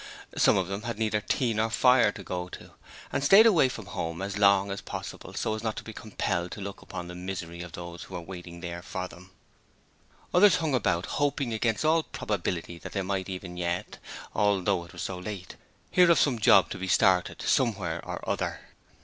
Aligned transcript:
Some 0.35 0.57
of 0.57 0.67
them 0.67 0.81
had 0.81 0.97
neither 0.97 1.21
tea 1.21 1.53
nor 1.53 1.69
fire 1.69 2.11
to 2.13 2.23
go 2.23 2.49
to, 2.49 2.71
and 3.13 3.23
stayed 3.23 3.45
away 3.45 3.69
from 3.69 3.85
home 3.85 4.19
as 4.23 4.35
long 4.35 4.71
as 4.71 4.81
possible 4.81 5.35
so 5.35 5.53
as 5.53 5.61
not 5.61 5.75
to 5.75 5.83
be 5.83 5.93
compelled 5.93 6.49
to 6.53 6.59
look 6.59 6.81
upon 6.81 7.07
the 7.07 7.13
misery 7.13 7.61
of 7.61 7.73
those 7.73 8.01
who 8.01 8.15
were 8.15 8.21
waiting 8.21 8.61
for 8.81 9.07
them 9.07 9.29
there. 9.29 9.29
Others 10.33 10.55
hung 10.55 10.73
about 10.73 11.05
hoping 11.05 11.53
against 11.53 11.85
all 11.85 12.01
probability 12.01 12.79
that 12.79 12.93
they 12.93 13.03
might 13.03 13.29
even 13.29 13.57
yet 13.57 13.99
although 14.33 14.85
it 14.85 14.91
was 14.93 15.03
so 15.03 15.19
late 15.19 15.55
hear 15.91 16.09
of 16.09 16.17
some 16.19 16.39
job 16.39 16.71
to 16.71 16.79
be 16.79 16.87
started 16.87 17.39
somewhere 17.39 18.03
or 18.03 18.27
other. 18.27 18.59